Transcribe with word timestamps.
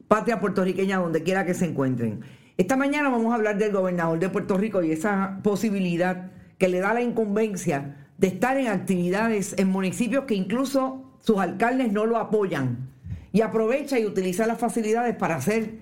patria 0.09 0.41
puertorriqueña 0.41 0.97
donde 0.97 1.23
quiera 1.23 1.45
que 1.45 1.53
se 1.53 1.63
encuentren. 1.63 2.19
Esta 2.57 2.75
mañana 2.75 3.07
vamos 3.07 3.31
a 3.31 3.35
hablar 3.35 3.57
del 3.57 3.71
gobernador 3.71 4.19
de 4.19 4.27
Puerto 4.27 4.57
Rico 4.57 4.83
y 4.83 4.91
esa 4.91 5.39
posibilidad 5.41 6.33
que 6.57 6.67
le 6.67 6.81
da 6.81 6.93
la 6.93 7.01
incumbencia 7.01 8.04
de 8.17 8.27
estar 8.27 8.57
en 8.57 8.67
actividades 8.67 9.55
en 9.57 9.69
municipios 9.69 10.25
que 10.25 10.35
incluso 10.35 11.03
sus 11.19 11.37
alcaldes 11.37 11.91
no 11.91 12.05
lo 12.05 12.17
apoyan 12.17 12.89
y 13.31 13.41
aprovecha 13.41 13.99
y 13.99 14.05
utiliza 14.05 14.47
las 14.47 14.59
facilidades 14.59 15.15
para 15.15 15.35
hacer 15.35 15.73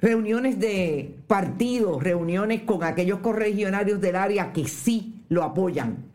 reuniones 0.00 0.58
de 0.58 1.16
partidos, 1.26 2.02
reuniones 2.02 2.62
con 2.62 2.82
aquellos 2.82 3.20
corregionarios 3.20 4.00
del 4.00 4.16
área 4.16 4.52
que 4.52 4.66
sí 4.66 5.22
lo 5.28 5.44
apoyan. 5.44 6.10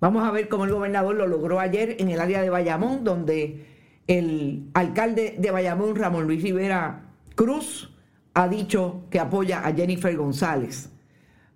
Vamos 0.00 0.26
a 0.26 0.30
ver 0.30 0.48
cómo 0.48 0.64
el 0.64 0.72
gobernador 0.72 1.14
lo 1.14 1.26
logró 1.26 1.60
ayer 1.60 1.96
en 1.98 2.08
el 2.08 2.20
área 2.20 2.40
de 2.40 2.48
Bayamón, 2.48 3.04
donde 3.04 3.66
el 4.06 4.70
alcalde 4.72 5.36
de 5.38 5.50
Bayamón, 5.50 5.94
Ramón 5.94 6.26
Luis 6.26 6.42
Rivera 6.42 7.02
Cruz, 7.34 7.94
ha 8.34 8.48
dicho 8.48 9.02
que 9.10 9.20
apoya 9.20 9.64
a 9.64 9.72
Jennifer 9.72 10.16
González. 10.16 10.90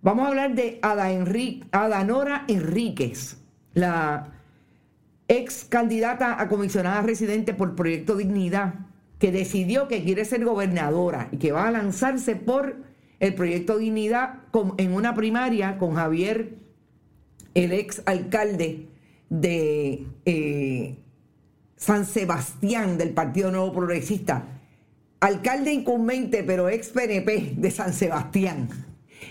Vamos 0.05 0.27
a 0.27 0.29
hablar 0.29 0.55
de 0.55 0.79
Ada 0.83 1.07
Adanora 1.73 2.45
Enríquez, 2.47 3.39
la 3.73 4.35
ex 5.29 5.65
candidata 5.65 6.39
a 6.43 6.47
comisionada 6.51 7.01
residente 7.01 7.55
por 7.55 7.75
Proyecto 7.75 8.15
Dignidad, 8.15 8.75
que 9.19 9.33
decidió 9.33 9.89
que 9.89 10.05
quiere 10.05 10.27
ser 10.27 10.45
gobernadora 10.45 11.29
y 11.33 11.39
que 11.39 11.53
va 11.53 11.69
a 11.69 11.71
lanzarse 11.71 12.37
por 12.37 12.77
el 13.19 13.35
Proyecto 13.35 13.79
Dignidad 13.79 14.41
en 14.77 14.93
una 14.93 15.15
primaria 15.15 15.79
con 15.79 15.95
Javier, 15.95 16.59
el 17.55 17.73
ex 17.73 18.03
alcalde 18.05 18.91
de 19.31 20.07
eh, 20.27 20.99
San 21.77 22.05
Sebastián 22.05 22.99
del 22.99 23.15
Partido 23.15 23.51
Nuevo 23.51 23.73
Progresista, 23.73 24.61
alcalde 25.21 25.73
incumbente 25.73 26.45
pero 26.45 26.69
ex 26.69 26.91
PNP 26.91 27.55
de 27.57 27.71
San 27.71 27.95
Sebastián 27.95 28.69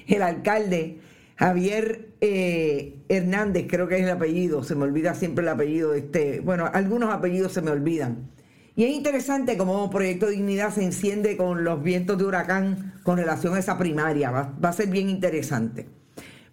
el 0.07 0.21
alcalde 0.21 0.99
Javier 1.35 2.09
eh, 2.21 2.99
Hernández, 3.09 3.65
creo 3.67 3.87
que 3.87 3.97
es 3.97 4.03
el 4.03 4.09
apellido, 4.09 4.63
se 4.63 4.75
me 4.75 4.83
olvida 4.83 5.15
siempre 5.15 5.43
el 5.43 5.49
apellido 5.49 5.91
de 5.91 5.99
este, 5.99 6.39
bueno, 6.41 6.69
algunos 6.71 7.13
apellidos 7.13 7.53
se 7.53 7.61
me 7.61 7.71
olvidan. 7.71 8.29
Y 8.75 8.85
es 8.85 8.91
interesante 8.91 9.57
cómo 9.57 9.89
Proyecto 9.89 10.27
Dignidad 10.27 10.73
se 10.73 10.83
enciende 10.83 11.37
con 11.37 11.63
los 11.63 11.83
vientos 11.83 12.17
de 12.17 12.25
huracán 12.25 12.93
con 13.03 13.17
relación 13.17 13.55
a 13.55 13.59
esa 13.59 13.77
primaria, 13.77 14.31
va, 14.31 14.53
va 14.63 14.69
a 14.69 14.73
ser 14.73 14.87
bien 14.87 15.09
interesante. 15.09 15.87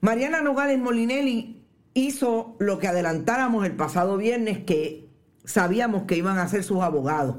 Mariana 0.00 0.43
Nogales 0.43 0.78
Molinelli 0.78 1.62
hizo 1.94 2.56
lo 2.59 2.78
que 2.78 2.89
adelantáramos 2.89 3.65
el 3.65 3.72
pasado 3.72 4.16
viernes 4.16 4.59
que 4.65 5.09
sabíamos 5.44 6.05
que 6.05 6.16
iban 6.16 6.39
a 6.39 6.43
hacer 6.43 6.65
sus 6.65 6.81
abogados, 6.81 7.37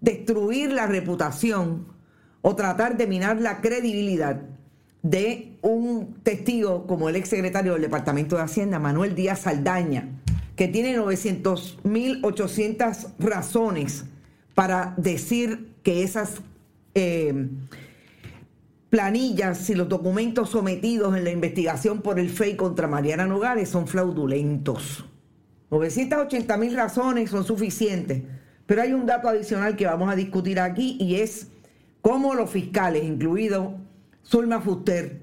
destruir 0.00 0.72
la 0.72 0.86
reputación 0.86 1.88
o 2.42 2.54
tratar 2.54 2.96
de 2.96 3.06
minar 3.06 3.40
la 3.40 3.60
credibilidad 3.60 4.42
de 5.10 5.58
un 5.62 6.14
testigo 6.24 6.86
como 6.88 7.08
el 7.08 7.14
exsecretario 7.14 7.74
del 7.74 7.82
Departamento 7.82 8.34
de 8.36 8.42
Hacienda, 8.42 8.80
Manuel 8.80 9.14
Díaz 9.14 9.38
Saldaña, 9.40 10.08
que 10.56 10.66
tiene 10.66 10.98
900.800 10.98 13.12
razones 13.20 14.06
para 14.56 14.94
decir 14.96 15.68
que 15.84 16.02
esas 16.02 16.40
eh, 16.94 17.48
planillas 18.90 19.70
y 19.70 19.76
los 19.76 19.88
documentos 19.88 20.50
sometidos 20.50 21.16
en 21.16 21.22
la 21.22 21.30
investigación 21.30 22.02
por 22.02 22.18
el 22.18 22.28
FEI 22.28 22.56
contra 22.56 22.88
Mariana 22.88 23.26
Nogales 23.26 23.68
son 23.68 23.86
fraudulentos. 23.86 25.04
980 25.70 26.56
mil 26.56 26.74
razones 26.74 27.30
son 27.30 27.44
suficientes, 27.44 28.24
pero 28.66 28.82
hay 28.82 28.92
un 28.92 29.06
dato 29.06 29.28
adicional 29.28 29.76
que 29.76 29.86
vamos 29.86 30.10
a 30.10 30.16
discutir 30.16 30.58
aquí 30.58 30.96
y 30.98 31.14
es 31.16 31.46
cómo 32.00 32.34
los 32.34 32.50
fiscales, 32.50 33.04
incluido 33.04 33.85
Zulma 34.26 34.60
Fuster, 34.60 35.22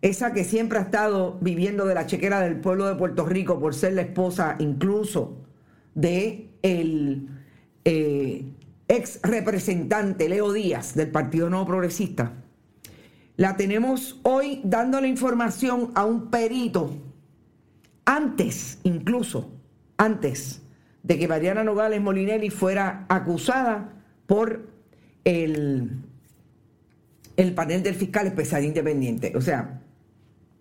esa 0.00 0.32
que 0.32 0.44
siempre 0.44 0.78
ha 0.78 0.82
estado 0.82 1.38
viviendo 1.40 1.86
de 1.86 1.94
la 1.94 2.06
chequera 2.06 2.40
del 2.40 2.60
pueblo 2.60 2.86
de 2.86 2.94
Puerto 2.94 3.26
Rico 3.26 3.58
por 3.58 3.74
ser 3.74 3.94
la 3.94 4.02
esposa 4.02 4.56
incluso 4.58 5.38
de 5.94 6.50
el 6.62 7.28
eh, 7.84 8.44
ex 8.88 9.20
representante 9.22 10.28
Leo 10.28 10.52
Díaz 10.52 10.94
del 10.94 11.10
Partido 11.10 11.50
Nuevo 11.50 11.66
Progresista, 11.66 12.32
La 13.36 13.56
tenemos 13.56 14.20
hoy 14.22 14.60
dándole 14.62 15.08
información 15.08 15.90
a 15.94 16.04
un 16.04 16.30
perito, 16.30 16.92
antes 18.04 18.78
incluso, 18.84 19.50
antes 19.96 20.62
de 21.02 21.18
que 21.18 21.26
Mariana 21.26 21.64
Nogales 21.64 22.00
Molinelli 22.00 22.50
fuera 22.50 23.04
acusada 23.08 23.92
por 24.26 24.68
el, 25.24 25.90
el 27.36 27.54
panel 27.54 27.82
del 27.82 27.94
fiscal 27.94 28.26
especial 28.26 28.64
independiente. 28.64 29.32
O 29.36 29.40
sea, 29.40 29.80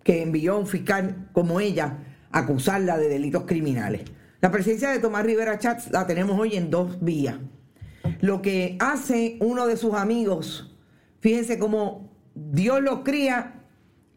que 0.03 0.21
envió 0.21 0.53
a 0.53 0.59
un 0.59 0.67
fiscal 0.67 1.29
como 1.31 1.59
ella 1.59 1.99
a 2.31 2.39
acusarla 2.39 2.97
de 2.97 3.09
delitos 3.09 3.43
criminales. 3.45 4.01
La 4.41 4.51
presencia 4.51 4.89
de 4.89 4.99
Tomás 4.99 5.25
Rivera 5.25 5.57
Chats 5.57 5.91
la 5.91 6.05
tenemos 6.05 6.37
hoy 6.37 6.55
en 6.55 6.69
dos 6.69 6.99
vías. 7.01 7.37
Lo 8.19 8.41
que 8.41 8.75
hace 8.79 9.37
uno 9.39 9.67
de 9.67 9.77
sus 9.77 9.93
amigos, 9.93 10.75
fíjense 11.21 11.57
cómo 11.57 12.11
Dios 12.35 12.81
lo 12.81 13.03
cría 13.03 13.61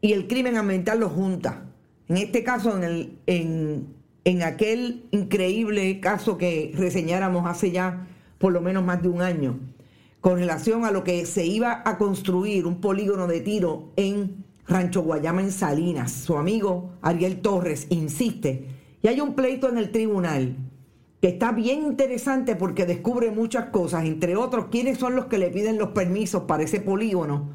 y 0.01 0.13
el 0.13 0.27
crimen 0.27 0.57
ambiental 0.57 1.01
lo 1.01 1.09
junta. 1.09 1.67
En 2.09 2.17
este 2.17 2.43
caso, 2.43 2.77
en, 2.77 2.85
el, 2.85 3.19
en, 3.27 3.95
en 4.25 4.43
aquel 4.43 5.07
increíble 5.13 6.01
caso 6.01 6.39
que 6.39 6.73
reseñáramos 6.77 7.47
hace 7.47 7.71
ya 7.71 8.09
por 8.39 8.53
lo 8.53 8.61
menos 8.61 8.85
más 8.85 9.03
de 9.03 9.09
un 9.09 9.23
año, 9.23 9.61
con 10.27 10.39
relación 10.41 10.85
a 10.85 10.91
lo 10.91 11.05
que 11.05 11.25
se 11.25 11.47
iba 11.47 11.83
a 11.85 11.99
construir 11.99 12.67
un 12.67 12.81
polígono 12.81 13.29
de 13.29 13.43
tiro 13.43 13.93
en 13.95 14.45
Rancho 14.67 15.03
Guayama 15.03 15.41
en 15.41 15.53
Salinas. 15.53 16.11
Su 16.11 16.37
amigo 16.37 16.91
Ariel 17.01 17.41
Torres 17.41 17.87
insiste. 17.91 18.67
Y 19.03 19.07
hay 19.07 19.21
un 19.21 19.37
pleito 19.37 19.69
en 19.69 19.79
el 19.79 19.93
tribunal 19.93 20.57
que 21.21 21.29
está 21.29 21.53
bien 21.53 21.85
interesante 21.85 22.57
porque 22.57 22.87
descubre 22.87 23.31
muchas 23.31 23.67
cosas, 23.67 24.05
entre 24.05 24.35
otros, 24.35 24.67
quiénes 24.69 24.99
son 24.99 25.15
los 25.15 25.27
que 25.27 25.39
le 25.39 25.51
piden 25.51 25.79
los 25.79 25.91
permisos 25.91 26.43
para 26.43 26.65
ese 26.65 26.81
polígono 26.81 27.51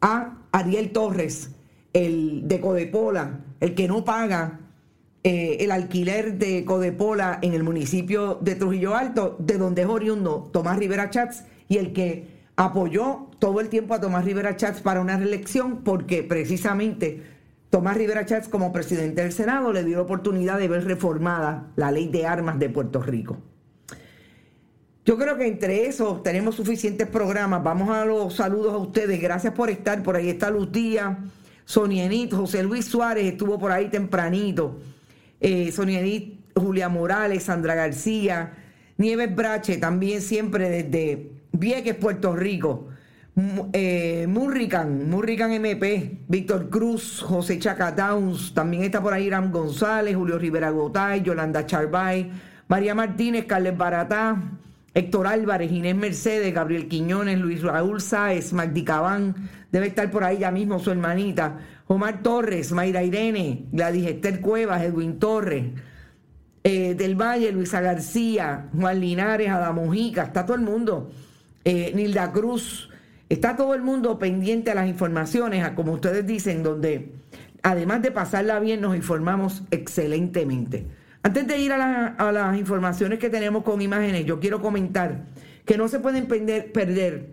a 0.00 0.38
Ariel 0.50 0.92
Torres, 0.92 1.50
el 1.92 2.48
de 2.48 2.58
Codepola, 2.58 3.40
el 3.60 3.74
que 3.74 3.86
no 3.86 4.06
paga 4.06 4.60
eh, 5.24 5.58
el 5.60 5.70
alquiler 5.70 6.38
de 6.38 6.64
Codepola 6.64 7.38
en 7.42 7.52
el 7.52 7.64
municipio 7.64 8.38
de 8.40 8.54
Trujillo 8.54 8.96
Alto, 8.96 9.36
de 9.38 9.58
donde 9.58 9.82
es 9.82 9.88
oriundo 9.88 10.48
Tomás 10.54 10.78
Rivera 10.78 11.10
Chats, 11.10 11.44
y 11.68 11.76
el 11.76 11.92
que 11.92 12.38
apoyó 12.56 13.28
todo 13.38 13.60
el 13.60 13.68
tiempo 13.68 13.94
a 13.94 14.00
Tomás 14.00 14.24
Rivera 14.24 14.56
Chats 14.56 14.80
para 14.80 15.00
una 15.00 15.16
reelección, 15.16 15.84
porque 15.84 16.22
precisamente 16.22 17.22
Tomás 17.70 17.96
Rivera 17.96 18.24
Chats, 18.24 18.48
como 18.48 18.72
presidente 18.72 19.22
del 19.22 19.32
Senado, 19.32 19.72
le 19.72 19.84
dio 19.84 19.96
la 19.96 20.02
oportunidad 20.02 20.58
de 20.58 20.68
ver 20.68 20.84
reformada 20.84 21.70
la 21.76 21.90
ley 21.90 22.08
de 22.08 22.26
armas 22.26 22.58
de 22.58 22.70
Puerto 22.70 23.02
Rico. 23.02 23.38
Yo 25.04 25.16
creo 25.16 25.36
que 25.36 25.46
entre 25.46 25.86
esos 25.86 26.22
tenemos 26.22 26.54
suficientes 26.54 27.08
programas. 27.08 27.62
Vamos 27.62 27.90
a 27.90 28.04
los 28.04 28.34
saludos 28.34 28.74
a 28.74 28.78
ustedes. 28.78 29.20
Gracias 29.20 29.54
por 29.54 29.70
estar. 29.70 30.02
Por 30.02 30.16
ahí 30.16 30.28
está 30.28 30.50
Luz 30.50 30.70
Díaz, 30.70 31.16
Sonia 31.64 32.04
Enit, 32.04 32.34
José 32.34 32.62
Luis 32.62 32.84
Suárez 32.86 33.24
estuvo 33.24 33.58
por 33.58 33.72
ahí 33.72 33.88
tempranito 33.88 34.78
eh, 35.40 35.70
Sonia 35.72 36.00
Edith, 36.00 36.40
Julia 36.54 36.88
Morales, 36.88 37.44
Sandra 37.44 37.74
García, 37.74 38.54
Nieves 38.96 39.34
Brache, 39.34 39.76
también 39.78 40.20
siempre 40.20 40.68
desde 40.68 41.30
Vieques, 41.52 41.94
Puerto 41.94 42.34
Rico. 42.34 42.88
Eh, 43.72 44.26
Murrican, 44.28 45.08
Murrican 45.08 45.52
MP, 45.52 46.22
Víctor 46.26 46.68
Cruz, 46.70 47.22
José 47.22 47.60
Chaca 47.60 47.92
Downs, 47.92 48.52
también 48.52 48.82
está 48.82 49.00
por 49.00 49.14
ahí 49.14 49.26
Iram 49.26 49.52
González, 49.52 50.16
Julio 50.16 50.38
Rivera 50.38 50.70
Gotay, 50.70 51.22
Yolanda 51.22 51.64
Charbay, 51.64 52.32
María 52.66 52.96
Martínez, 52.96 53.44
Carles 53.46 53.76
Baratá, 53.76 54.42
Héctor 54.92 55.28
Álvarez, 55.28 55.70
Inés 55.70 55.94
Mercedes, 55.94 56.52
Gabriel 56.52 56.88
Quiñones, 56.88 57.38
Luis 57.38 57.62
Raúl 57.62 58.00
Sáez, 58.00 58.52
Magdi 58.52 58.82
Cabán, 58.82 59.48
debe 59.70 59.86
estar 59.86 60.10
por 60.10 60.24
ahí 60.24 60.38
ya 60.38 60.50
mismo 60.50 60.80
su 60.80 60.90
hermanita, 60.90 61.58
Omar 61.86 62.22
Torres, 62.22 62.72
Mayra 62.72 63.04
Irene, 63.04 63.66
Gladys 63.70 64.06
Esther 64.08 64.40
Cuevas, 64.40 64.82
Edwin 64.82 65.20
Torres, 65.20 65.64
eh, 66.64 66.96
Del 66.96 67.14
Valle, 67.14 67.52
Luisa 67.52 67.80
García, 67.80 68.68
Juan 68.76 68.98
Linares, 68.98 69.48
Ada 69.48 69.72
Mojica, 69.72 70.24
está 70.24 70.44
todo 70.44 70.56
el 70.56 70.62
mundo, 70.62 71.12
eh, 71.68 71.92
Nilda 71.94 72.32
Cruz, 72.32 72.88
está 73.28 73.54
todo 73.54 73.74
el 73.74 73.82
mundo 73.82 74.18
pendiente 74.18 74.70
a 74.70 74.74
las 74.74 74.88
informaciones, 74.88 75.68
como 75.72 75.92
ustedes 75.92 76.26
dicen, 76.26 76.62
donde 76.62 77.12
además 77.62 78.00
de 78.00 78.10
pasarla 78.10 78.58
bien, 78.58 78.80
nos 78.80 78.96
informamos 78.96 79.64
excelentemente. 79.70 80.86
Antes 81.22 81.46
de 81.46 81.58
ir 81.58 81.72
a, 81.72 82.06
a 82.06 82.32
las 82.32 82.56
informaciones 82.56 83.18
que 83.18 83.28
tenemos 83.28 83.64
con 83.64 83.82
imágenes, 83.82 84.24
yo 84.24 84.40
quiero 84.40 84.62
comentar 84.62 85.26
que 85.66 85.76
no 85.76 85.88
se 85.88 86.00
pueden 86.00 86.26
perder, 86.26 86.72
perder 86.72 87.32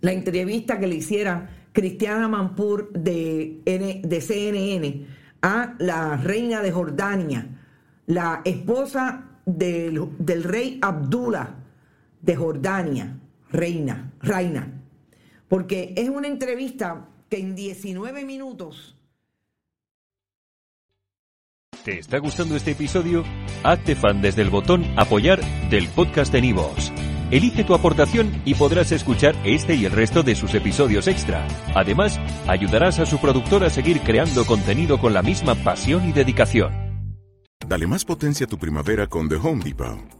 la 0.00 0.12
entrevista 0.12 0.78
que 0.78 0.86
le 0.86 0.94
hiciera 0.94 1.50
Cristiana 1.72 2.28
Mampur 2.28 2.92
de, 2.92 3.62
de 3.64 4.20
CNN 4.20 5.06
a 5.42 5.74
la 5.80 6.18
reina 6.18 6.62
de 6.62 6.70
Jordania, 6.70 7.48
la 8.06 8.42
esposa 8.44 9.24
del, 9.44 10.08
del 10.20 10.44
rey 10.44 10.78
Abdullah 10.80 11.56
de 12.22 12.36
Jordania, 12.36 13.16
reina, 13.50 14.12
reina. 14.20 14.82
Porque 15.48 15.94
es 15.96 16.08
una 16.08 16.28
entrevista 16.28 17.08
que 17.28 17.38
en 17.38 17.54
19 17.54 18.24
minutos... 18.24 18.96
¿Te 21.84 21.98
está 21.98 22.18
gustando 22.18 22.56
este 22.56 22.72
episodio? 22.72 23.24
Hazte 23.62 23.96
fan 23.96 24.20
desde 24.20 24.42
el 24.42 24.50
botón 24.50 24.84
apoyar 24.98 25.40
del 25.70 25.88
podcast 25.88 26.30
de 26.30 26.42
Nivos. 26.42 26.92
Elige 27.30 27.64
tu 27.64 27.74
aportación 27.74 28.42
y 28.44 28.54
podrás 28.54 28.92
escuchar 28.92 29.34
este 29.44 29.76
y 29.76 29.86
el 29.86 29.92
resto 29.92 30.22
de 30.22 30.34
sus 30.34 30.52
episodios 30.54 31.06
extra. 31.06 31.46
Además, 31.74 32.20
ayudarás 32.46 32.98
a 32.98 33.06
su 33.06 33.18
productor 33.18 33.64
a 33.64 33.70
seguir 33.70 34.00
creando 34.00 34.44
contenido 34.44 34.98
con 34.98 35.14
la 35.14 35.22
misma 35.22 35.54
pasión 35.54 36.06
y 36.06 36.12
dedicación. 36.12 36.70
Dale 37.66 37.86
más 37.86 38.04
potencia 38.04 38.44
a 38.44 38.48
tu 38.48 38.58
primavera 38.58 39.06
con 39.06 39.28
The 39.28 39.36
Home 39.36 39.64
Depot. 39.64 40.19